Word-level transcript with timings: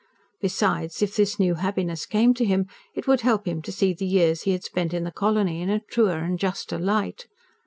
Besides, 0.41 1.03
if 1.03 1.15
this 1.15 1.37
new 1.39 1.53
happiness 1.53 2.07
came 2.07 2.33
to 2.33 2.43
him, 2.43 2.65
it 2.95 3.05
would 3.05 3.21
help 3.21 3.47
him 3.47 3.61
to 3.61 3.71
see 3.71 3.93
the 3.93 4.07
years 4.07 4.41
he 4.41 4.51
had 4.51 4.63
spent 4.63 4.95
in 4.95 5.03
the 5.03 5.11
colony 5.11 5.61
in 5.61 5.69
a 5.69 5.79
truer 5.79 6.17
and 6.17 6.39
juster 6.39 6.79
light. 6.79 7.27